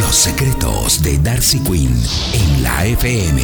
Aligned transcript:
Los 0.00 0.16
secretos 0.16 1.02
de 1.02 1.18
Darcy 1.18 1.60
Quinn 1.60 1.94
en 2.32 2.62
la 2.64 2.84
FM. 2.84 3.40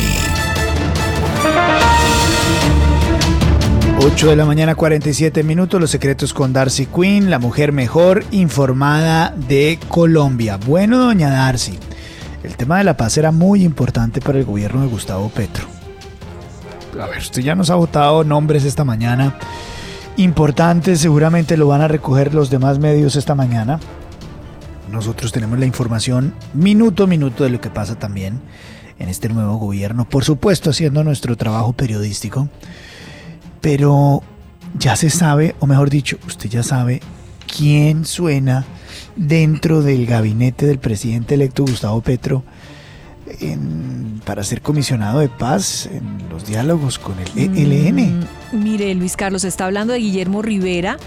8 4.03 4.31
de 4.31 4.37
la 4.37 4.45
mañana 4.45 4.75
47 4.75 5.45
minutos, 5.45 5.81
los 5.81 5.91
secretos 5.91 6.35
con 6.35 6.53
Darcy 6.53 6.87
Quinn, 6.87 7.31
la 7.31 7.39
mujer 7.39 7.73
mejor 7.73 8.25
informada 8.33 9.33
de 9.37 9.79
Colombia. 9.89 10.57
Bueno, 10.57 10.99
doña 10.99 11.31
Darcy, 11.31 11.79
el 12.43 12.57
tema 12.57 12.79
de 12.79 12.85
la 12.85 12.97
paz 12.97 13.17
era 13.17 13.31
muy 13.31 13.63
importante 13.63 14.21
para 14.21 14.39
el 14.39 14.45
gobierno 14.45 14.83
de 14.83 14.89
Gustavo 14.89 15.29
Petro. 15.29 15.69
A 17.01 17.07
ver, 17.07 17.19
usted 17.19 17.43
ya 17.43 17.55
nos 17.55 17.71
ha 17.71 17.77
votado 17.77 18.25
nombres 18.25 18.65
esta 18.65 18.85
mañana 18.85 19.39
importantes, 20.17 21.01
seguramente 21.01 21.57
lo 21.57 21.69
van 21.69 21.81
a 21.81 21.89
recoger 21.89 22.35
los 22.35 22.51
demás 22.51 22.81
medios 22.81 23.15
esta 23.15 23.35
mañana. 23.35 23.79
Nosotros 24.91 25.33
tenemos 25.33 25.59
la 25.59 25.67
información 25.67 26.35
minuto 26.55 27.05
a 27.05 27.07
minuto 27.07 27.45
de 27.45 27.51
lo 27.51 27.61
que 27.61 27.71
pasa 27.71 27.99
también 27.99 28.41
en 28.99 29.09
este 29.09 29.29
nuevo 29.29 29.57
gobierno, 29.57 30.09
por 30.09 30.25
supuesto 30.25 30.71
haciendo 30.71 31.03
nuestro 31.05 31.37
trabajo 31.37 31.73
periodístico 31.73 32.49
pero 33.61 34.23
ya 34.79 34.97
se 34.97 35.11
sabe, 35.11 35.55
o 35.61 35.67
mejor 35.67 35.91
dicho, 35.91 36.19
usted 36.27 36.49
ya 36.49 36.63
sabe 36.63 37.01
quién 37.57 38.05
suena 38.05 38.65
dentro 39.17 39.83
del 39.83 40.07
gabinete 40.07 40.67
del 40.67 40.79
presidente 40.79 41.35
electo 41.35 41.65
Gustavo 41.65 42.01
Petro 42.01 42.43
para 44.25 44.43
ser 44.43 44.61
comisionado 44.61 45.21
de 45.21 45.29
paz 45.29 45.87
en 45.87 46.29
los 46.31 46.47
diálogos 46.47 46.99
con 46.99 47.15
el 47.21 47.57
ELN. 47.57 48.21
Mm, 48.53 48.63
mire, 48.63 48.95
Luis 48.95 49.17
Carlos, 49.17 49.45
está 49.45 49.67
hablando 49.67 49.93
de 49.93 50.01
Guillermo 50.01 50.43
Rivera 50.43 50.99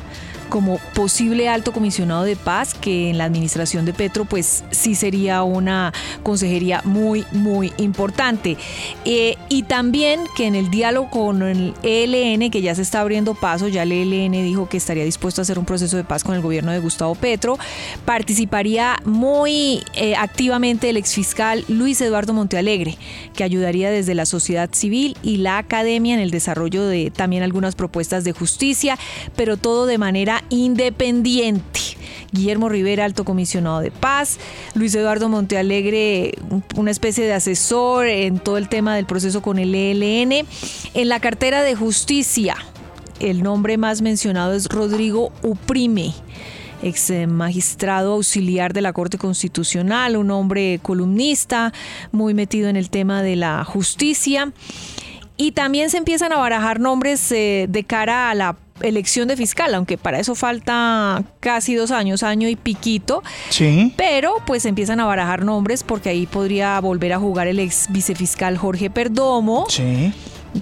como 0.54 0.78
posible 0.94 1.50
alto 1.50 1.74
comisionado 1.74 2.22
de 2.22 2.36
paz, 2.36 2.76
que 2.76 3.10
en 3.10 3.18
la 3.18 3.26
administración 3.26 3.86
de 3.86 3.94
Petro 3.94 4.26
pues 4.26 4.64
sí 4.70 4.94
sería 4.94 5.42
una 5.42 5.92
consejería 6.22 6.82
muy, 6.86 7.26
muy 7.32 7.74
importante. 7.78 8.56
Eh, 9.04 9.36
y 9.50 9.64
también 9.64 10.22
que 10.38 10.46
en 10.46 10.54
el 10.54 10.70
diálogo 10.70 11.10
con 11.10 11.42
el 11.42 11.74
ELN, 11.82 12.52
que 12.52 12.62
ya 12.62 12.76
se 12.76 12.84
está 12.84 13.02
abriendo 13.02 13.34
paso, 13.34 13.68
ya 13.68 13.82
el 13.82 13.94
ELN 13.94 14.32
dijo 14.32 14.70
que 14.70 14.78
estaría 14.78 15.04
dispuesto 15.04 15.42
a 15.42 15.44
hacer 15.44 15.58
un 15.58 15.66
proceso 15.66 15.98
de 15.98 16.04
paz 16.04 16.24
con 16.24 16.36
el 16.36 16.42
gobierno 16.42 16.72
de 16.72 16.78
Gustavo 16.78 17.16
Petro, 17.16 17.58
participaría 18.06 18.98
muy 19.06 19.84
eh, 19.96 20.16
activamente 20.16 20.88
el 20.88 20.98
exfiscal 20.98 21.66
Luis 21.68 22.00
Eduardo 22.00 22.32
Montealegre, 22.32 23.00
que 23.34 23.44
ayudaría 23.44 23.90
desde 23.90 24.14
la 24.14 24.28
sociedad 24.28 24.70
civil 24.72 25.18
y 25.24 25.38
la 25.38 25.58
academia 25.58 26.14
en 26.14 26.20
el 26.20 26.30
desarrollo 26.30 26.86
de 26.86 27.10
también 27.10 27.42
algunas 27.42 27.74
propuestas 27.74 28.24
de 28.24 28.34
justicia, 28.34 29.00
pero 29.36 29.58
todo 29.58 29.88
de 29.88 29.98
manera 29.98 30.43
independiente. 30.50 31.80
Guillermo 32.32 32.68
Rivera, 32.68 33.06
alto 33.06 33.26
comisionado 33.26 33.80
de 33.80 33.92
paz, 33.92 34.40
Luis 34.74 34.96
Eduardo 34.96 35.30
Montealegre, 35.30 36.34
una 36.76 36.90
especie 36.90 37.26
de 37.26 37.34
asesor 37.34 38.08
en 38.08 38.40
todo 38.40 38.58
el 38.58 38.70
tema 38.70 38.96
del 38.96 39.06
proceso 39.06 39.42
con 39.42 39.60
el 39.60 39.76
ELN. 39.76 40.48
En 40.96 41.10
la 41.10 41.20
cartera 41.20 41.62
de 41.62 41.76
justicia, 41.76 42.56
el 43.20 43.44
nombre 43.44 43.78
más 43.78 44.02
mencionado 44.02 44.54
es 44.54 44.68
Rodrigo 44.68 45.32
Uprime 45.44 46.14
ex 46.84 47.12
magistrado 47.28 48.14
auxiliar 48.14 48.74
de 48.74 48.82
la 48.82 48.94
Corte 48.94 49.18
Constitucional, 49.18 50.18
un 50.18 50.32
hombre 50.32 50.80
columnista, 50.82 51.74
muy 52.12 52.34
metido 52.34 52.70
en 52.70 52.76
el 52.76 52.90
tema 52.90 53.22
de 53.24 53.36
la 53.36 53.64
justicia. 53.64 54.52
Y 55.36 55.54
también 55.54 55.90
se 55.90 55.98
empiezan 55.98 56.32
a 56.32 56.38
barajar 56.38 56.80
nombres 56.80 57.32
eh, 57.32 57.66
de 57.70 57.84
cara 57.84 58.30
a 58.30 58.36
la 58.36 58.56
elección 58.84 59.28
de 59.28 59.36
fiscal, 59.36 59.74
aunque 59.74 59.98
para 59.98 60.20
eso 60.20 60.36
falta 60.36 61.24
casi 61.40 61.76
dos 61.76 61.92
años, 61.92 62.22
año 62.22 62.48
y 62.48 62.56
piquito. 62.56 63.24
Sí. 63.50 63.94
Pero 63.98 64.36
pues 64.46 64.66
empiezan 64.66 65.00
a 65.00 65.06
barajar 65.06 65.44
nombres 65.44 65.84
porque 65.84 66.10
ahí 66.10 66.28
podría 66.28 66.80
volver 66.80 67.14
a 67.14 67.20
jugar 67.20 67.48
el 67.48 67.60
ex 67.60 67.88
vicefiscal 67.90 68.58
Jorge 68.58 68.90
Perdomo. 68.90 69.66
Sí. 69.70 70.14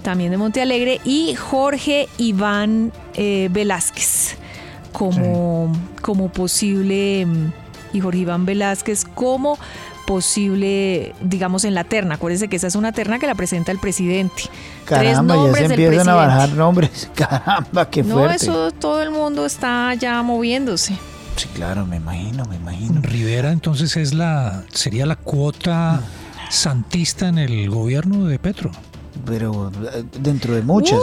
También 0.02 0.30
de 0.30 0.38
Montealegre 0.38 1.00
y 1.04 1.34
Jorge 1.34 2.08
Iván 2.16 2.92
eh, 3.14 3.48
Velázquez 3.50 4.38
como, 4.92 5.70
como 6.00 6.30
posible 6.30 7.26
y 7.92 8.00
Jorge 8.00 8.20
Iván 8.20 8.46
Velázquez 8.46 9.04
como 9.04 9.58
posible, 10.06 11.14
digamos, 11.20 11.64
en 11.64 11.74
la 11.74 11.84
terna. 11.84 12.16
Acuérdense 12.16 12.48
que 12.48 12.56
esa 12.56 12.66
es 12.66 12.74
una 12.74 12.92
terna 12.92 13.18
que 13.18 13.26
la 13.26 13.34
presenta 13.34 13.72
el 13.72 13.78
presidente. 13.78 14.44
Caramba, 14.84 15.36
ya 15.46 15.54
se 15.54 15.64
empiezan 15.66 16.08
a 16.08 16.14
bajar 16.14 16.50
nombres. 16.50 17.10
Caramba, 17.14 17.88
qué 17.88 18.04
fuerte. 18.04 18.46
No, 18.46 18.66
eso 18.68 18.70
todo 18.72 19.02
el 19.02 19.10
mundo 19.10 19.46
está 19.46 19.94
ya 19.94 20.22
moviéndose. 20.22 20.96
Sí, 21.36 21.48
claro, 21.54 21.86
me 21.86 21.96
imagino, 21.96 22.44
me 22.44 22.56
imagino. 22.56 23.00
Rivera 23.00 23.52
entonces 23.52 23.96
es 23.96 24.12
la 24.12 24.64
sería 24.72 25.06
la 25.06 25.16
cuota 25.16 26.00
santista 26.50 27.28
en 27.28 27.38
el 27.38 27.70
gobierno 27.70 28.26
de 28.26 28.38
Petro 28.38 28.70
pero 29.24 29.70
eh, 29.70 30.04
dentro 30.20 30.54
de 30.54 30.62
muchas, 30.62 30.98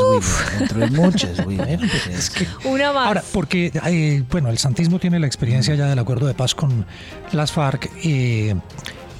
dentro 0.57 0.79
de 0.79 0.89
muchas, 0.89 1.43
güey. 1.43 1.59
Es 2.11 2.29
que, 2.29 2.47
Una 2.67 2.91
más. 2.93 3.07
Ahora, 3.07 3.23
porque, 3.33 3.71
eh, 3.85 4.23
bueno, 4.29 4.49
el 4.49 4.57
santismo 4.57 4.99
tiene 4.99 5.19
la 5.19 5.27
experiencia 5.27 5.75
ya 5.75 5.87
del 5.87 5.99
acuerdo 5.99 6.27
de 6.27 6.33
paz 6.33 6.55
con 6.55 6.85
las 7.31 7.51
FARC. 7.51 7.89
Eh, 8.03 8.55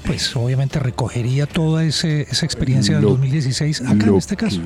pues 0.05 0.35
obviamente 0.35 0.79
recogería 0.79 1.45
toda 1.45 1.83
ese, 1.83 2.21
esa 2.21 2.45
experiencia 2.45 2.95
del 2.95 3.03
2016 3.03 3.81
acá 3.81 4.07
en 4.07 4.15
este 4.15 4.35
caso. 4.37 4.61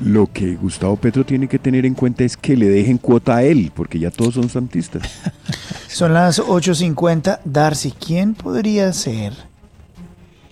lo 0.00 0.30
que 0.30 0.54
Gustavo 0.56 0.96
Petro 0.96 1.24
tiene 1.24 1.48
que 1.48 1.58
tener 1.58 1.86
en 1.86 1.94
cuenta 1.94 2.22
es 2.22 2.36
que 2.36 2.56
le 2.56 2.68
dejen 2.68 2.98
cuota 2.98 3.36
a 3.36 3.42
él, 3.42 3.72
porque 3.74 3.98
ya 3.98 4.10
todos 4.10 4.34
son 4.34 4.48
santistas. 4.48 5.02
son 5.88 6.14
las 6.14 6.40
8.50. 6.40 7.40
Darcy, 7.44 7.92
¿quién 7.92 8.34
podría 8.34 8.92
ser 8.92 9.53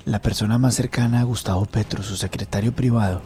la 0.05 0.21
persona 0.21 0.59
más 0.59 0.75
cercana 0.75 1.21
a 1.21 1.25
Gustavo 1.25 1.67
Petro, 1.67 2.03
su 2.03 2.17
secretario 2.17 2.73
privado? 2.73 3.23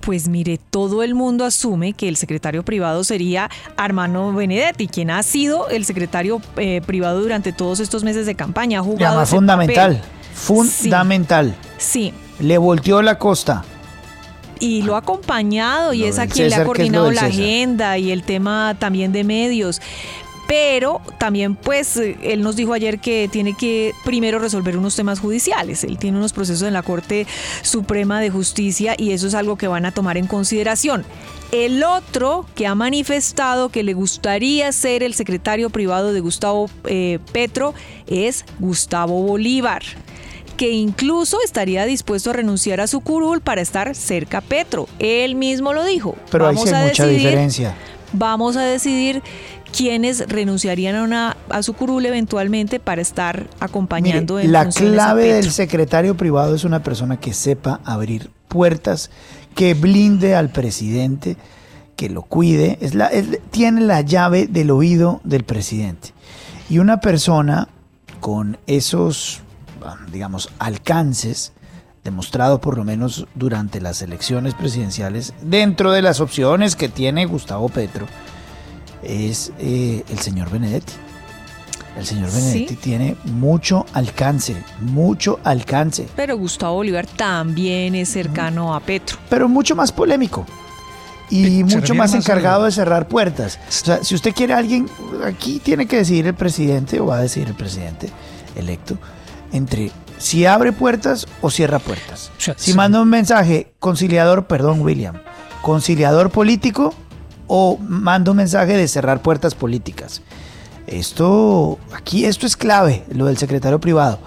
Pues 0.00 0.28
mire, 0.28 0.58
todo 0.58 1.04
el 1.04 1.14
mundo 1.14 1.44
asume 1.44 1.92
que 1.92 2.08
el 2.08 2.16
secretario 2.16 2.64
privado 2.64 3.04
sería 3.04 3.48
Armando 3.76 4.32
Benedetti, 4.32 4.88
quien 4.88 5.10
ha 5.10 5.22
sido 5.22 5.68
el 5.68 5.84
secretario 5.84 6.42
eh, 6.56 6.80
privado 6.84 7.20
durante 7.20 7.52
todos 7.52 7.78
estos 7.78 8.02
meses 8.02 8.26
de 8.26 8.34
campaña. 8.34 8.80
Ha 8.80 8.82
jugado 8.82 9.24
fundamental, 9.26 10.00
fundamental. 10.34 11.54
Sí. 11.78 12.12
Le 12.40 12.58
volteó 12.58 13.00
la 13.00 13.18
costa 13.18 13.64
y 14.62 14.82
lo 14.82 14.94
ha 14.94 14.98
acompañado 14.98 15.92
y 15.92 16.04
es 16.04 16.20
a 16.20 16.28
quien 16.28 16.48
le 16.48 16.54
ha 16.54 16.64
coordinado 16.64 17.10
la 17.10 17.22
agenda 17.22 17.98
y 17.98 18.12
el 18.12 18.22
tema 18.22 18.76
también 18.78 19.10
de 19.10 19.24
medios 19.24 19.80
pero 20.46 21.00
también 21.18 21.54
pues 21.54 21.96
él 21.96 22.42
nos 22.42 22.56
dijo 22.56 22.72
ayer 22.72 22.98
que 22.98 23.28
tiene 23.30 23.54
que 23.54 23.94
primero 24.04 24.38
resolver 24.38 24.76
unos 24.76 24.96
temas 24.96 25.20
judiciales. 25.20 25.84
Él 25.84 25.98
tiene 25.98 26.18
unos 26.18 26.32
procesos 26.32 26.66
en 26.66 26.74
la 26.74 26.82
Corte 26.82 27.26
Suprema 27.62 28.20
de 28.20 28.30
Justicia 28.30 28.94
y 28.98 29.12
eso 29.12 29.26
es 29.26 29.34
algo 29.34 29.56
que 29.56 29.68
van 29.68 29.86
a 29.86 29.92
tomar 29.92 30.16
en 30.16 30.26
consideración. 30.26 31.04
El 31.52 31.84
otro 31.84 32.46
que 32.54 32.66
ha 32.66 32.74
manifestado 32.74 33.68
que 33.68 33.82
le 33.82 33.94
gustaría 33.94 34.72
ser 34.72 35.02
el 35.02 35.14
secretario 35.14 35.70
privado 35.70 36.12
de 36.12 36.20
Gustavo 36.20 36.70
eh, 36.84 37.18
Petro 37.32 37.74
es 38.06 38.44
Gustavo 38.58 39.22
Bolívar 39.22 39.82
que 40.56 40.70
incluso 40.70 41.38
estaría 41.44 41.84
dispuesto 41.86 42.30
a 42.30 42.34
renunciar 42.34 42.80
a 42.80 42.86
su 42.86 43.00
curul 43.00 43.40
para 43.40 43.60
estar 43.60 43.94
cerca 43.94 44.38
a 44.38 44.40
Petro. 44.42 44.86
Él 44.98 45.34
mismo 45.34 45.72
lo 45.72 45.84
dijo. 45.84 46.14
Pero 46.30 46.46
hay 46.46 46.54
mucha 46.54 47.06
diferencia. 47.06 47.74
Vamos 48.12 48.56
a 48.56 48.62
decidir 48.62 49.22
quienes 49.76 50.28
renunciarían 50.28 50.94
a, 50.96 51.02
una, 51.02 51.36
a 51.48 51.62
su 51.62 51.72
curul 51.74 52.04
eventualmente 52.06 52.78
para 52.78 53.00
estar 53.02 53.48
acompañando 53.60 54.34
Mire, 54.34 54.46
en 54.46 54.52
la 54.52 54.68
clave 54.68 55.32
del 55.32 55.50
secretario 55.50 56.16
privado 56.16 56.54
es 56.54 56.64
una 56.64 56.82
persona 56.82 57.18
que 57.18 57.32
sepa 57.32 57.80
abrir 57.84 58.30
puertas, 58.48 59.10
que 59.54 59.74
blinde 59.74 60.34
al 60.36 60.50
presidente, 60.50 61.36
que 61.96 62.08
lo 62.08 62.22
cuide, 62.22 62.78
es 62.80 62.94
la, 62.94 63.06
es- 63.06 63.40
tiene 63.50 63.80
la 63.80 64.00
llave 64.02 64.46
del 64.46 64.70
oído 64.70 65.20
del 65.24 65.44
presidente. 65.44 66.10
Y 66.68 66.78
una 66.78 67.00
persona 67.00 67.68
con 68.20 68.58
esos, 68.66 69.40
ah, 69.84 69.96
digamos, 70.12 70.50
alcances, 70.58 71.52
demostrado 72.04 72.60
por 72.60 72.76
lo 72.76 72.84
menos 72.84 73.26
durante 73.34 73.80
las 73.80 74.02
elecciones 74.02 74.54
presidenciales, 74.54 75.32
dentro 75.42 75.92
de 75.92 76.02
las 76.02 76.20
opciones 76.20 76.76
que 76.76 76.88
tiene 76.88 77.26
Gustavo 77.26 77.68
Petro, 77.68 78.06
es 79.02 79.52
eh, 79.58 80.04
el 80.10 80.18
señor 80.18 80.50
Benedetti. 80.50 80.92
El 81.96 82.06
señor 82.06 82.30
Sí. 82.30 82.36
Benedetti 82.40 82.76
tiene 82.76 83.16
mucho 83.24 83.84
alcance, 83.92 84.56
mucho 84.80 85.40
alcance, 85.44 86.08
Pero 86.16 86.38
Gustavo 86.38 86.76
Bolívar 86.76 87.06
también 87.06 87.94
es 87.94 88.08
cercano 88.08 88.74
a 88.74 88.80
Petro. 88.80 89.18
pero 89.28 89.48
mucho 89.48 89.76
más 89.76 89.92
polémico. 89.92 90.46
Y 91.28 91.58
se 91.68 91.76
mucho 91.76 91.94
más 91.94 92.12
encargado 92.14 92.64
de 92.64 92.72
cerrar 92.72 93.08
puertas. 93.08 93.58
O 93.68 93.72
sea, 93.72 94.04
si 94.04 94.14
usted 94.14 94.34
quiere 94.34 94.52
a 94.52 94.58
alguien, 94.58 94.86
aquí 95.24 95.60
tiene 95.60 95.86
que 95.86 95.96
decidir 95.96 96.26
el 96.26 96.34
presidente, 96.34 97.00
o 97.00 97.06
va 97.06 97.16
a 97.16 97.20
decidir 97.22 97.48
el 97.48 97.54
presidente 97.54 98.10
electo, 98.54 98.98
entre 99.52 99.90
si 100.18 100.44
abre 100.44 100.72
puertas 100.72 101.26
o 101.40 101.50
cierra 101.50 101.78
puertas. 101.78 102.30
Si 102.38 102.52
sí. 102.56 102.74
manda 102.74 103.00
un 103.00 103.08
mensaje 103.08 103.72
conciliador, 103.78 104.46
perdón 104.46 104.80
William, 104.80 105.16
conciliador 105.62 106.30
político 106.30 106.94
o 107.54 107.76
manda 107.76 108.30
un 108.30 108.38
mensaje 108.38 108.78
de 108.78 108.88
cerrar 108.88 109.20
puertas 109.20 109.54
políticas. 109.54 110.22
Esto, 110.86 111.78
aquí 111.94 112.24
esto 112.24 112.46
es 112.46 112.56
clave, 112.56 113.04
lo 113.12 113.26
del 113.26 113.36
secretario 113.36 113.78
privado. 113.78 114.18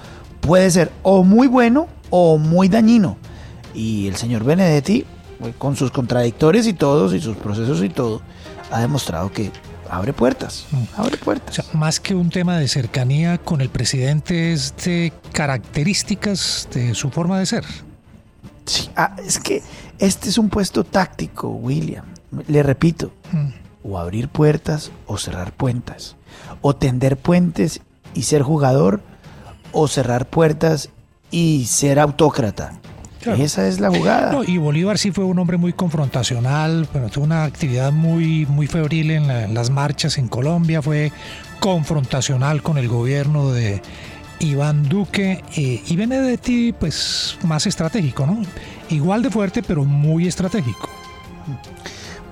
Puede 0.42 0.69
ser 0.69 0.92
o 1.01 1.24
muy 1.24 1.48
bueno 1.48 1.88
o 2.12 2.38
muy 2.38 2.69
dañino. 2.69 3.18
Y 3.74 4.07
el 4.07 4.16
señor 4.16 4.44
Benedetti, 4.44 5.06
eh, 5.44 5.54
con 5.57 5.75
sus 5.75 5.89
contradictores 5.89 6.68
y 6.68 6.74
todos, 6.74 7.16
y 7.16 7.19
sus 7.19 7.36
procesos 7.36 7.83
y 7.83 7.89
todo, 7.89 8.22
ha 8.69 8.80
demostrado 8.80 9.31
que 9.31 9.51
abre 9.89 10.13
puertas, 10.13 10.68
abre 10.95 11.16
O 11.19 11.25
puertas. 11.25 11.56
sea, 11.56 11.66
más 11.74 12.00
que 12.00 12.13
un 12.13 12.30
tema 12.30 12.60
de 12.60 12.68
cercanía 12.68 13.39
con 13.39 13.60
el 13.60 13.69
presidente, 13.69 14.54
es 14.54 14.75
de 14.86 15.12
características 15.31 16.68
de 16.71 16.94
su 16.94 17.10
forma 17.10 17.39
de 17.39 17.48
ser. 17.48 17.66
Sí, 18.68 18.92
ah, 18.95 19.16
es 19.25 19.39
que 19.39 19.63
este 19.98 20.30
es 20.30 20.38
un 20.38 20.50
puesto 20.50 20.83
táctico, 20.83 21.50
William. 21.50 22.14
Le 22.48 22.63
repito, 22.63 23.12
o 23.83 23.98
abrir 23.98 24.27
puertas 24.30 24.92
o 25.07 25.18
cerrar 25.18 25.51
puertas. 25.54 26.16
O 26.62 26.75
tender 26.75 27.18
puentes 27.18 27.81
y 28.13 28.24
ser 28.24 28.42
jugador, 28.42 29.01
o 29.72 29.88
cerrar 29.88 30.25
puertas 30.27 30.89
y 31.31 31.66
ser 31.66 32.00
autócrata. 32.00 32.74
Claro. 33.22 33.42
Esa 33.42 33.68
es 33.68 33.80
la 33.80 33.89
jugada. 33.89 34.31
No, 34.31 34.44
y 34.44 34.57
Bolívar 34.60 34.98
sí 35.00 35.12
fue 35.12 35.24
un 35.25 35.39
hombre 35.39 35.57
muy 35.57 35.74
confrontacional, 35.74 36.88
bueno, 36.94 37.10
tuvo 37.10 37.24
una 37.25 37.44
actividad 37.44 37.92
muy, 37.92 38.45
muy 38.45 38.68
febril 38.68 39.10
en, 39.12 39.28
la- 39.28 39.44
en 39.45 39.54
las 39.56 39.69
marchas 39.71 40.18
en 40.19 40.28
Colombia, 40.28 40.81
fue 40.83 41.12
confrontacional 41.60 42.62
con 42.62 42.78
el 42.78 42.88
gobierno 42.88 43.51
de 43.51 43.81
Iván 44.39 44.88
Duque 44.88 45.44
eh, 45.57 45.81
y 45.88 45.95
Benedetti, 45.95 46.71
pues 46.74 47.38
más 47.44 47.66
estratégico, 47.66 48.28
¿no? 48.28 48.42
Igual 48.92 49.24
de 49.24 49.31
fuerte, 49.31 49.63
pero 49.63 49.83
muy 49.83 50.28
estratégico. 50.28 50.88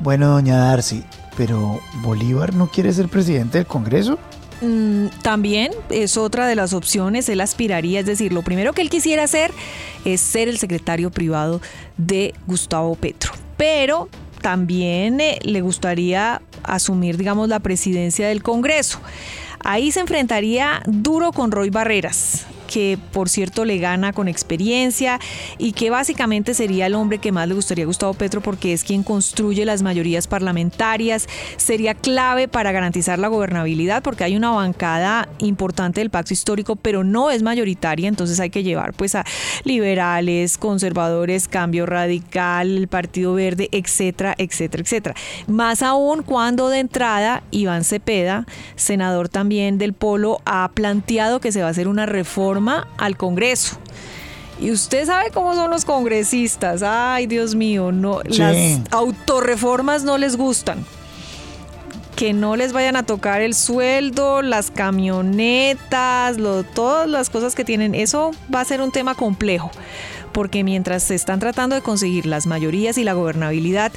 Bueno, 0.03 0.27
doña 0.27 0.57
Darcy, 0.57 1.01
pero 1.38 1.79
Bolívar 2.01 2.53
no 2.53 2.67
quiere 2.67 2.91
ser 2.91 3.07
presidente 3.07 3.57
del 3.57 3.65
Congreso. 3.65 4.19
Mm, 4.59 5.07
también 5.21 5.71
es 5.89 6.17
otra 6.17 6.45
de 6.45 6.55
las 6.55 6.73
opciones, 6.73 7.29
él 7.29 7.39
aspiraría, 7.39 8.01
es 8.01 8.05
decir, 8.05 8.33
lo 8.33 8.41
primero 8.41 8.73
que 8.73 8.81
él 8.81 8.89
quisiera 8.89 9.23
hacer 9.23 9.51
es 10.03 10.19
ser 10.19 10.50
el 10.50 10.57
secretario 10.57 11.09
privado 11.09 11.61
de 11.95 12.33
Gustavo 12.47 12.95
Petro, 12.95 13.31
pero 13.55 14.09
también 14.41 15.21
eh, 15.21 15.39
le 15.41 15.61
gustaría 15.61 16.41
asumir, 16.63 17.15
digamos, 17.15 17.47
la 17.47 17.61
presidencia 17.61 18.27
del 18.27 18.44
Congreso. 18.44 19.00
Ahí 19.63 19.94
se 19.94 20.01
enfrentaría 20.01 20.83
duro 20.85 21.31
con 21.31 21.50
Roy 21.50 21.69
Barreras, 21.69 22.45
que 22.74 22.98
por 23.12 23.30
cierto 23.30 23.66
le 23.66 23.78
gana 23.78 24.14
con 24.14 24.28
experiencia 24.28 25.20
y 25.60 25.74
que 25.74 25.92
básicamente 25.92 26.56
sería 26.56 26.88
el 26.88 26.96
hombre 26.96 27.20
que 27.20 27.31
más 27.31 27.48
le 27.48 27.54
gustaría 27.54 27.84
a 27.84 27.86
Gustavo 27.86 28.16
Petro 28.16 28.42
porque 28.42 28.74
es 28.74 28.84
quien 28.84 29.04
construye 29.04 29.64
las 29.64 29.84
mayorías 29.84 30.25
parlamentarias, 30.25 31.28
sería 31.58 31.94
clave 31.94 32.48
para 32.48 32.72
garantizar 32.72 33.20
la 33.20 33.28
gobernabilidad 33.28 34.02
porque 34.02 34.24
hay 34.24 34.36
una 34.36 34.50
bancada 34.50 35.30
importante 35.38 36.02
del 36.02 36.10
pacto 36.10 36.34
histórico 36.34 36.75
pero 36.75 37.04
no 37.04 37.30
es 37.30 37.44
mayoritaria, 37.44 38.10
entonces 38.10 38.40
hay 38.40 38.50
que 38.50 38.64
llevar 38.64 38.94
pues 38.94 39.14
a 39.14 39.24
liberales, 39.66 40.58
conservadores, 40.58 41.48
cambio 41.48 41.86
radical, 41.86 42.75
el 42.75 42.88
Partido 42.88 43.36
Verde, 43.36 43.70
etcétera, 43.72 44.34
etcétera, 44.40 44.81
etcétera. 44.81 45.16
Más 45.46 45.84
aún 45.84 46.24
cuando 46.24 46.70
de 46.70 46.80
entrada 46.80 47.44
Iván 47.52 47.84
Cepeda, 47.84 48.48
senador 48.75 49.30
también 49.30 49.78
del 49.78 49.94
Polo, 49.94 50.42
ha 50.46 50.72
planteado 50.74 51.40
que 51.40 51.52
se 51.52 51.62
va 51.62 51.68
a 51.68 51.72
hacer 51.72 51.88
una 51.88 52.08
reforma 52.08 52.62
al 52.98 53.18
Congreso. 53.18 53.77
Y 54.60 54.71
usted 54.71 55.06
sabe 55.07 55.31
cómo 55.31 55.56
son 55.56 55.71
los 55.71 55.83
congresistas. 55.83 56.83
Ay, 56.83 57.25
Dios 57.27 57.56
mío, 57.56 57.92
no, 57.92 58.21
Sí. 58.30 58.38
las 58.38 58.80
autorreformas 58.92 60.04
no 60.04 60.18
les 60.18 60.36
gustan. 60.38 60.86
Que 62.15 62.31
no 62.31 62.56
les 62.56 62.71
vayan 62.74 62.95
a 62.95 63.04
tocar 63.04 63.42
el 63.42 63.56
sueldo, 63.56 64.42
las 64.44 64.69
camionetas, 64.69 66.38
lo- 66.38 66.63
todas 66.63 67.07
las 67.10 67.30
cosas 67.30 67.56
que 67.56 67.65
tienen. 67.65 67.95
Eso 67.95 68.31
va 68.54 68.62
a 68.62 68.65
ser 68.65 68.81
un 68.81 68.92
tema 68.92 69.15
complejo. 69.15 69.71
Porque 70.31 70.63
mientras 70.63 71.04
se 71.04 71.15
están 71.15 71.39
tratando 71.39 71.75
de 71.75 71.81
conseguir 71.81 72.25
las 72.25 72.48
mayorías 72.48 72.98
y 72.98 73.04
la 73.04 73.13
gobernabilidad 73.13 73.92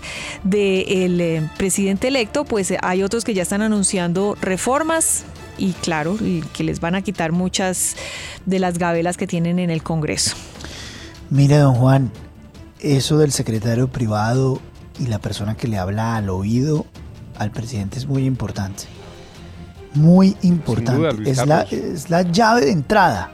del 0.45 1.21
eh, 1.21 1.49
presidente 1.57 2.09
electo, 2.09 2.45
pues 2.45 2.71
eh, 2.71 2.79
hay 2.83 3.03
otros 3.03 3.25
que 3.25 3.33
ya 3.35 3.43
están 3.43 3.63
anunciando 3.63 4.37
reformas 4.41 5.25
y 5.59 5.73
claro, 5.73 6.17
y 6.21 6.41
que 6.53 6.65
les 6.65 6.81
van 6.81 6.95
a 6.95 7.03
quitar 7.03 7.33
muchas 7.33 7.97
de 8.45 8.59
las 8.59 8.79
gabelas 8.79 9.17
que 9.17 9.27
tienen 9.27 9.59
en 9.59 9.71
el 9.71 9.83
Congreso. 9.83 10.37
Mire, 11.31 11.57
don 11.57 11.75
Juan, 11.75 12.11
eso 12.81 13.19
del 13.19 13.33
secretario 13.33 13.89
privado 13.89 14.61
y 14.99 15.07
la 15.07 15.19
persona 15.19 15.57
que 15.57 15.69
le 15.69 15.79
habla 15.79 16.17
al 16.17 16.31
oído 16.31 16.87
al 17.39 17.51
presidente 17.51 17.99
es 17.99 18.07
muy 18.07 18.25
importante. 18.25 18.85
Muy 19.95 20.37
importante. 20.43 21.01
duda, 21.01 21.13
Luis 21.13 21.29
es, 21.29 21.47
la, 21.47 21.63
es 21.63 22.11
la 22.11 22.23
llave 22.23 22.67
de 22.67 22.73
entrada. 22.73 23.31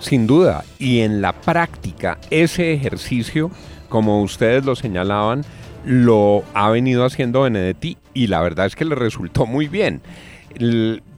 Sin 0.00 0.26
duda, 0.26 0.64
y 0.78 1.00
en 1.00 1.22
la 1.22 1.32
práctica, 1.32 2.18
ese 2.30 2.74
ejercicio, 2.74 3.50
como 3.88 4.22
ustedes 4.22 4.64
lo 4.64 4.76
señalaban, 4.76 5.44
lo 5.84 6.44
ha 6.54 6.70
venido 6.70 7.04
haciendo 7.04 7.42
Benedetti 7.42 7.96
y 8.12 8.26
la 8.26 8.40
verdad 8.40 8.66
es 8.66 8.76
que 8.76 8.84
le 8.84 8.94
resultó 8.94 9.46
muy 9.46 9.68
bien. 9.68 10.02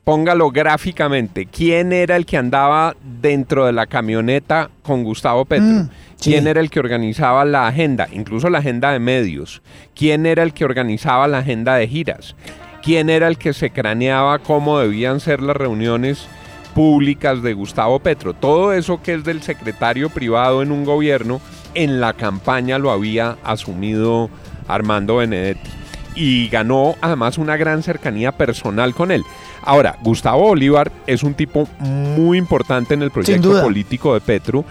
Póngalo 0.04 0.52
gráficamente, 0.52 1.46
¿quién 1.46 1.92
era 1.92 2.14
el 2.14 2.26
que 2.26 2.36
andaba 2.36 2.94
dentro 3.20 3.66
de 3.66 3.72
la 3.72 3.86
camioneta 3.86 4.70
con 4.84 5.02
Gustavo 5.02 5.44
Petro? 5.44 5.66
Mm, 5.66 5.90
sí. 6.14 6.30
¿Quién 6.30 6.46
era 6.46 6.60
el 6.60 6.70
que 6.70 6.78
organizaba 6.78 7.44
la 7.44 7.66
agenda, 7.66 8.06
incluso 8.12 8.48
la 8.48 8.58
agenda 8.58 8.92
de 8.92 9.00
medios? 9.00 9.62
¿Quién 9.96 10.24
era 10.24 10.44
el 10.44 10.52
que 10.52 10.64
organizaba 10.64 11.26
la 11.26 11.38
agenda 11.38 11.74
de 11.74 11.88
giras? 11.88 12.36
¿Quién 12.84 13.10
era 13.10 13.26
el 13.26 13.36
que 13.36 13.52
se 13.52 13.70
craneaba 13.70 14.38
cómo 14.38 14.78
debían 14.78 15.18
ser 15.18 15.42
las 15.42 15.56
reuniones 15.56 16.28
públicas 16.72 17.42
de 17.42 17.54
Gustavo 17.54 17.98
Petro? 17.98 18.32
Todo 18.32 18.72
eso 18.72 19.02
que 19.02 19.14
es 19.14 19.24
del 19.24 19.42
secretario 19.42 20.08
privado 20.08 20.62
en 20.62 20.70
un 20.70 20.84
gobierno, 20.84 21.40
en 21.74 22.00
la 22.00 22.12
campaña 22.12 22.78
lo 22.78 22.92
había 22.92 23.38
asumido 23.42 24.30
Armando 24.68 25.16
Benedetti. 25.16 25.75
Y 26.16 26.48
ganó 26.48 26.96
además 27.00 27.38
una 27.38 27.56
gran 27.56 27.82
cercanía 27.82 28.32
personal 28.32 28.94
con 28.94 29.10
él. 29.10 29.22
Ahora, 29.62 29.98
Gustavo 30.02 30.48
Bolívar 30.48 30.90
es 31.06 31.22
un 31.22 31.34
tipo 31.34 31.68
muy 31.78 32.38
importante 32.38 32.94
en 32.94 33.02
el 33.02 33.10
proyecto 33.10 33.62
político 33.62 34.14
de 34.14 34.20
Petro 34.20 34.64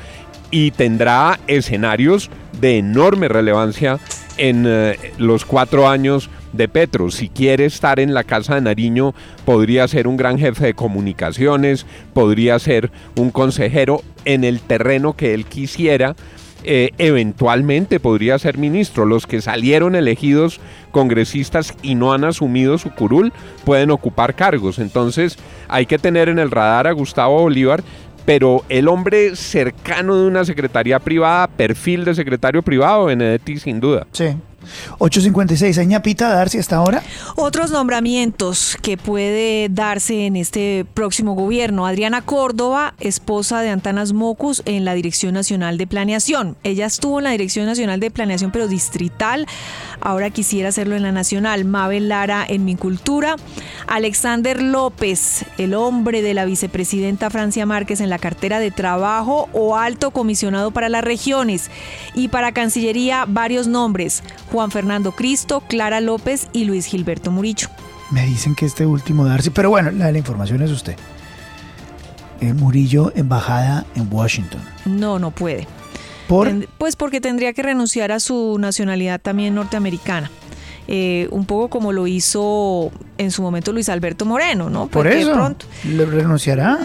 y 0.52 0.72
tendrá 0.72 1.40
escenarios 1.48 2.30
de 2.60 2.80
enorme 2.80 3.28
relevancia 3.28 4.00
en 4.38 4.66
eh, 4.68 4.98
los 5.18 5.46
cuatro 5.46 5.88
años 5.88 6.30
de 6.54 6.68
Petro. 6.68 7.12
Si 7.12 7.30
quiere 7.30 7.66
estar 7.66 8.00
en 8.00 8.14
la 8.14 8.24
Casa 8.24 8.56
de 8.56 8.62
Nariño, 8.62 9.14
podría 9.46 9.88
ser 9.88 10.08
un 10.08 10.18
gran 10.18 10.38
jefe 10.38 10.68
de 10.68 10.74
comunicaciones, 10.74 11.86
podría 12.14 12.58
ser 12.60 12.92
un 13.16 13.32
consejero 13.32 14.02
en 14.25 14.44
el 14.44 14.62
terreno 14.62 15.14
que 15.14 15.34
él 15.34 15.46
quisiera. 15.46 16.16
Eh, 16.65 16.91
eventualmente 16.98 18.00
podría 18.00 18.38
ser 18.39 18.57
ministro. 18.57 19.05
Los 19.05 19.27
que 19.27 19.41
salieron 19.41 19.95
elegidos 19.95 20.60
congresistas 20.91 21.75
y 21.81 21.95
no 21.95 22.13
han 22.13 22.24
asumido 22.24 22.77
su 22.77 22.91
curul 22.91 23.34
pueden 23.63 23.91
ocupar 23.91 24.36
cargos. 24.36 24.79
Entonces 24.79 25.38
hay 25.67 25.86
que 25.86 25.98
tener 25.98 26.29
en 26.29 26.39
el 26.39 26.51
radar 26.51 26.88
a 26.88 26.91
Gustavo 26.91 27.41
Bolívar, 27.41 27.84
pero 28.25 28.63
el 28.69 28.88
hombre 28.88 29.36
cercano 29.36 30.15
de 30.15 30.27
una 30.27 30.45
secretaría 30.45 31.00
privada, 31.00 31.48
perfil 31.48 32.05
de 32.05 32.15
secretario 32.15 32.62
privado, 32.63 33.05
Benedetti 33.05 33.57
sin 33.57 33.79
duda. 33.79 34.07
Sí, 34.12 34.36
8.56, 35.00 35.77
¿hay 35.77 35.88
ñapita 35.88 36.29
Darcy 36.29 36.57
hasta 36.57 36.77
ahora? 36.77 37.03
Otros 37.36 37.72
nombramientos 37.72 38.77
que 38.81 38.98
puede 38.98 39.67
darse 39.69 40.25
en 40.25 40.36
este 40.36 40.86
próximo 40.93 41.34
gobierno. 41.34 41.86
Adriana 41.86 42.22
Córdoba, 42.22 42.93
esposa 43.00 43.62
de 43.62 43.69
Antanas 43.69 44.13
Mocus, 44.13 44.62
en 44.65 44.86
la 44.86 44.93
Dirección 44.93 45.34
Nacional 45.34 45.77
de 45.77 45.88
Planeación. 45.88 46.55
Ella 46.63 46.86
estuvo 46.86 47.19
en 47.19 47.25
la 47.25 47.31
Dirección 47.31 47.65
Nacional 47.65 48.00
de 48.00 48.12
Planeación, 48.12 48.51
pero 48.51 48.67
distrital. 48.67 49.48
Ahora 50.01 50.29
quisiera 50.29 50.69
hacerlo 50.69 50.95
en 50.95 51.03
la 51.03 51.12
nacional. 51.12 51.65
Mabel 51.65 52.10
Lara 52.10 52.45
en 52.48 52.65
Mincultura. 52.65 53.36
Alexander 53.88 54.62
López, 54.62 55.45
el 55.57 55.74
hombre 55.74 56.22
de 56.22 56.34
la 56.34 56.45
vicepresidenta 56.45 57.29
Francia 57.29 57.65
Márquez 57.65 58.01
en 58.01 58.10
la 58.10 58.19
cartera 58.19 58.60
de 58.60 58.72
trabajo 58.72 59.50
o 59.53 59.77
alto 59.77 60.12
comisionado 60.12 60.72
para 60.72 60.89
las 60.89 61.03
regiones. 61.03 61.69
Y 62.13 62.27
para 62.29 62.51
Cancillería, 62.51 63.25
varios 63.27 63.67
nombres. 63.67 64.24
Juan 64.56 64.72
Fernando 64.72 65.12
Cristo, 65.12 65.62
Clara 65.68 66.00
López 66.02 66.48
y 66.54 66.64
Luis 66.64 66.86
Gilberto 66.86 67.30
Murillo. 67.30 67.68
Me 68.12 68.26
dicen 68.26 68.56
que 68.56 68.66
este 68.66 68.86
último 68.86 69.26
Darcy, 69.26 69.50
pero 69.50 69.70
bueno, 69.70 69.92
la, 69.92 70.12
la 70.12 70.18
información 70.18 70.62
es 70.62 70.72
usted. 70.72 70.96
Eh, 72.42 72.54
Murillo, 72.54 73.12
embajada 73.16 73.86
en 73.96 74.08
Washington. 74.12 74.62
No, 74.86 75.20
no 75.20 75.32
puede. 75.32 75.68
¿Por? 76.28 76.48
Ten- 76.48 76.68
Pues 76.78 76.96
porque 76.96 77.20
tendría 77.22 77.54
que 77.54 77.64
renunciar 77.64 78.12
a 78.12 78.20
su 78.20 78.58
nacionalidad 78.60 79.20
también 79.22 79.56
norteamericana. 79.56 80.32
Eh, 80.88 81.28
un 81.32 81.46
poco 81.46 81.70
como 81.70 81.92
lo 81.92 82.06
hizo 82.08 82.92
en 83.18 83.32
su 83.32 83.42
momento 83.42 83.72
Luis 83.74 83.90
Alberto 83.90 84.24
Moreno, 84.26 84.70
¿no? 84.70 84.82
Por 84.84 84.90
Porque 85.04 85.16
de 85.16 85.22
eso, 85.22 85.34
pronto. 85.34 85.66
le 85.84 86.06
renunciará. 86.06 86.78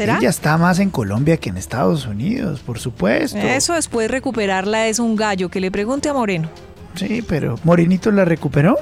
¿Será? 0.00 0.18
Ella 0.18 0.30
está 0.30 0.56
más 0.58 0.78
en 0.78 0.90
Colombia 0.90 1.36
que 1.36 1.50
en 1.50 1.56
Estados 1.56 2.06
Unidos, 2.06 2.60
por 2.60 2.78
supuesto. 2.78 3.36
Eso 3.38 3.74
después 3.74 4.10
recuperarla 4.10 4.86
es 4.88 4.98
un 4.98 5.14
gallo. 5.16 5.48
Que 5.50 5.60
le 5.60 5.70
pregunte 5.70 6.08
a 6.08 6.14
Moreno. 6.14 6.48
Sí, 6.94 7.22
pero 7.26 7.58
¿Morinito 7.64 8.10
la 8.10 8.24
recuperó? 8.24 8.76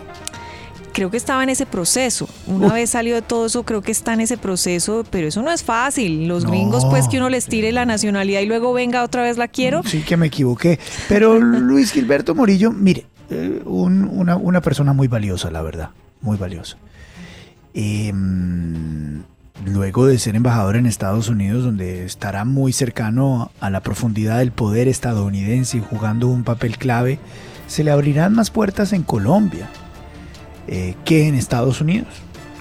Creo 0.93 1.11
que 1.11 1.17
estaba 1.17 1.43
en 1.45 1.49
ese 1.51 1.65
proceso. 1.67 2.29
Una 2.49 2.73
vez 2.73 2.91
salió 2.91 3.15
de 3.15 3.23
todo 3.23 3.47
eso, 3.47 3.63
creo 3.63 3.83
que 3.83 3.93
está 3.93 4.15
en 4.15 4.21
ese 4.21 4.37
proceso, 4.37 5.05
pero 5.11 5.29
eso 5.29 5.43
no 5.43 5.53
es 5.53 5.63
fácil. 5.63 6.27
Los 6.27 6.43
No. 6.45 6.51
gringos, 6.51 6.85
pues, 6.87 7.07
que 7.07 7.19
uno 7.19 7.29
les 7.29 7.47
tire 7.47 7.71
la 7.71 7.85
nacionalidad 7.87 8.41
y 8.41 8.47
luego 8.47 8.73
venga 8.73 9.05
otra 9.05 9.23
vez 9.23 9.37
la 9.39 9.47
quiero. 9.47 9.83
Sí 9.85 10.03
que 10.03 10.17
me 10.17 10.27
equivoqué. 10.27 10.81
Pero 11.09 11.39
Luis 11.39 11.93
Gilberto 11.93 12.35
Morillo, 12.35 12.73
mire, 12.73 13.07
eh, 13.31 13.63
un- 13.65 14.09
una, 14.13 14.37
una 14.37 14.61
persona 14.61 14.93
muy 14.93 15.07
valiosa, 15.07 15.51
la 15.53 15.63
verdad, 15.63 15.91
muy 16.21 16.37
valiosa. 16.37 16.79
Em, 17.75 19.23
luego 19.65 20.07
de 20.07 20.19
ser 20.19 20.37
embajador 20.37 20.77
en 20.77 20.87
Estados 20.87 21.29
Unidos, 21.29 21.65
donde 21.65 22.05
estará 22.05 22.45
muy 22.45 22.73
cercano 22.73 23.51
a 23.61 23.71
la 23.71 23.81
profundidad 23.81 24.39
del 24.39 24.53
poder 24.53 24.89
estadounidense 24.89 25.79
y 25.79 25.81
jugando 25.81 26.29
un 26.29 26.45
papel 26.45 26.79
clave, 26.79 27.19
se 27.67 27.85
le 27.85 27.91
abrirán 27.91 28.35
más 28.35 28.51
puertas 28.51 28.93
en 28.93 29.03
Colombia 29.03 29.69
eh, 30.67 30.95
que 31.05 31.29
en 31.29 31.35
Estados 31.35 31.81
Unidos. 31.81 32.09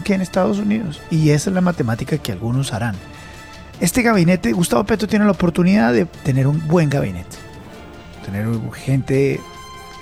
Que 0.04 0.13
en 0.13 0.22
Estados 0.22 0.60
Unidos. 0.60 1.01
Y 1.12 1.30
esa 1.30 1.50
es 1.50 1.54
la 1.54 1.62
matemática 1.62 2.18
que 2.18 2.32
algunos 2.32 2.74
harán. 2.74 2.96
Este 3.80 4.01
gabinete, 4.01 4.54
Gustavo 4.54 4.84
Petro 4.86 5.08
tiene 5.08 5.25
la 5.25 5.32
oportunidad 5.32 5.94
de 5.94 6.06
tener 6.06 6.48
un 6.48 6.68
buen 6.68 6.89
gabinete. 6.89 7.38
Tener 8.25 8.48
gente 8.74 9.39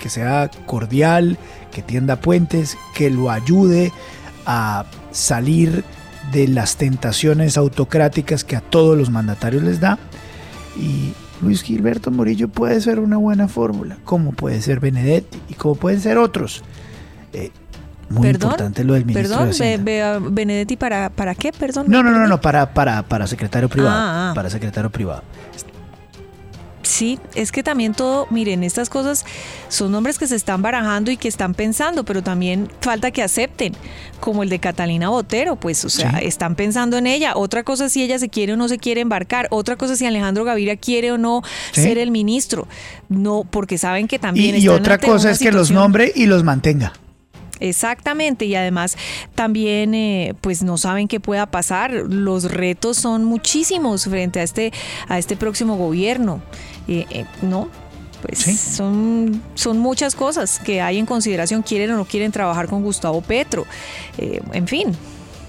que 0.00 0.08
sea 0.08 0.50
cordial, 0.66 1.38
que 1.72 1.82
tienda 1.82 2.16
puentes, 2.16 2.78
que 2.94 3.10
lo 3.10 3.30
ayude 3.30 3.92
a 4.46 4.86
salir 5.10 5.84
de 6.32 6.48
las 6.48 6.76
tentaciones 6.76 7.56
autocráticas 7.56 8.44
que 8.44 8.56
a 8.56 8.60
todos 8.60 8.96
los 8.96 9.10
mandatarios 9.10 9.62
les 9.62 9.80
da. 9.80 9.98
Y 10.76 11.12
Luis 11.42 11.62
Gilberto 11.62 12.10
Morillo 12.10 12.48
puede 12.48 12.80
ser 12.80 12.98
una 13.00 13.16
buena 13.16 13.48
fórmula, 13.48 13.98
como 14.04 14.32
puede 14.32 14.60
ser 14.62 14.80
Benedetti 14.80 15.38
y 15.48 15.54
como 15.54 15.74
pueden 15.74 16.00
ser 16.00 16.18
otros. 16.18 16.62
Eh, 17.32 17.50
muy 18.08 18.22
Perdón, 18.22 18.50
importante 18.50 18.84
lo 18.84 18.94
del 18.94 19.04
ministro 19.04 19.36
Perdón, 19.38 19.58
de. 19.58 19.78
Be- 19.78 20.18
Benedetti, 20.30 20.76
¿para, 20.76 21.10
¿para 21.10 21.34
qué? 21.34 21.52
Perdón. 21.52 21.86
No, 21.88 22.02
no, 22.02 22.10
no, 22.10 22.26
no, 22.26 22.40
para, 22.40 22.72
para, 22.72 23.02
para 23.02 23.26
secretario 23.26 23.68
privado. 23.68 23.96
Ah, 23.96 24.30
ah. 24.30 24.34
Para 24.34 24.48
secretario 24.48 24.90
privado. 24.90 25.22
Sí, 26.86 27.18
es 27.34 27.50
que 27.50 27.64
también 27.64 27.94
todo, 27.94 28.28
miren, 28.30 28.62
estas 28.62 28.88
cosas 28.88 29.24
son 29.68 29.90
nombres 29.90 30.18
que 30.18 30.28
se 30.28 30.36
están 30.36 30.62
barajando 30.62 31.10
y 31.10 31.16
que 31.16 31.26
están 31.26 31.52
pensando, 31.52 32.04
pero 32.04 32.22
también 32.22 32.68
falta 32.80 33.10
que 33.10 33.24
acepten, 33.24 33.72
como 34.20 34.44
el 34.44 34.48
de 34.48 34.60
Catalina 34.60 35.08
Botero, 35.08 35.56
pues, 35.56 35.84
o 35.84 35.90
sea, 35.90 36.12
Sí. 36.20 36.26
están 36.26 36.54
pensando 36.54 36.96
en 36.96 37.08
ella. 37.08 37.32
Otra 37.34 37.64
cosa 37.64 37.88
si 37.88 38.04
ella 38.04 38.20
se 38.20 38.28
quiere 38.28 38.52
o 38.52 38.56
no 38.56 38.68
se 38.68 38.78
quiere 38.78 39.00
embarcar, 39.00 39.48
otra 39.50 39.74
cosa 39.74 39.96
si 39.96 40.06
Alejandro 40.06 40.44
Gaviria 40.44 40.76
quiere 40.76 41.10
o 41.10 41.18
no 41.18 41.42
Sí. 41.72 41.82
ser 41.82 41.98
el 41.98 42.12
ministro. 42.12 42.68
No, 43.08 43.42
porque 43.50 43.78
saben 43.78 44.06
que 44.06 44.20
también 44.20 44.54
Y, 44.56 44.68
otra 44.68 44.98
cosa 44.98 45.32
es 45.32 45.40
que 45.40 45.50
los 45.50 45.72
nombre 45.72 46.12
y 46.14 46.26
los 46.26 46.44
mantenga. 46.44 46.92
Exactamente, 47.58 48.44
y 48.44 48.54
además 48.54 48.96
también 49.34 49.94
eh, 49.94 50.34
pues 50.42 50.62
no 50.62 50.76
saben 50.76 51.08
qué 51.08 51.20
pueda 51.20 51.46
pasar. 51.46 51.90
Los 51.90 52.50
retos 52.52 52.98
son 52.98 53.24
muchísimos 53.24 54.04
frente 54.04 54.40
a 54.40 54.42
este, 54.42 54.72
a 55.08 55.18
este 55.18 55.36
próximo 55.36 55.76
gobierno. 55.76 56.42
Eh, 56.88 57.06
eh, 57.10 57.24
no, 57.42 57.68
pues 58.22 58.38
Sí. 58.38 58.56
son, 58.56 59.42
son 59.54 59.78
muchas 59.78 60.14
cosas 60.14 60.58
que 60.58 60.80
hay 60.80 60.98
en 60.98 61.06
consideración, 61.06 61.62
quieren 61.62 61.90
o 61.92 61.96
no 61.96 62.04
quieren 62.04 62.32
trabajar 62.32 62.66
con 62.68 62.82
Gustavo 62.82 63.20
Petro. 63.22 63.66
Eh, 64.18 64.40
en 64.52 64.66
fin, 64.68 64.96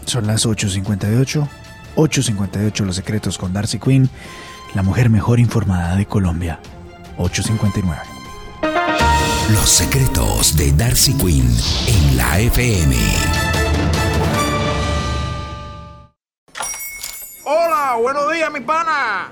Son 0.06 0.26
las 0.28 0.46
8.58. 0.46 1.48
8.58 1.96 2.86
Los 2.86 2.96
Secretos 2.96 3.38
con 3.38 3.54
Darcy 3.54 3.80
Quinn, 3.80 4.10
la 4.76 4.84
mujer 4.84 5.10
mejor 5.10 5.40
informada 5.40 5.96
de 5.96 6.06
Colombia. 6.06 6.60
8.59. 7.18 7.98
Los 9.52 9.70
secretos 9.70 10.56
de 10.58 10.72
Darcy 10.74 11.14
Quinn 11.14 11.50
en 11.88 12.18
la 12.18 12.40
FM. 12.40 12.96
Hola, 17.44 17.96
buenos 18.02 18.32
días, 18.34 18.52
mi 18.52 18.60
pana. 18.60 19.32